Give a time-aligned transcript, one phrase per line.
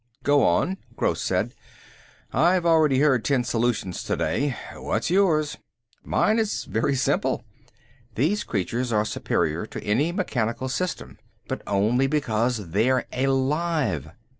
[0.23, 1.53] "Go on," Gross said.
[2.33, 4.57] "I've already heard ten solutions today.
[4.75, 5.57] What's yours?"
[6.03, 7.43] "Mine is very simple.
[8.15, 14.09] These creatures are superior to any mechanical system, but only because they're alive.